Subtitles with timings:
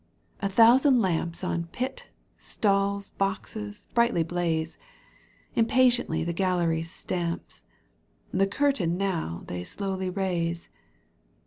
[0.41, 2.07] A thousaлd lamps On pit,
[2.39, 4.75] stalls, boxes, brightly blaze,
[5.53, 7.63] Impatiently the gallery stamps,
[8.31, 10.69] The curtain now they slowly raise.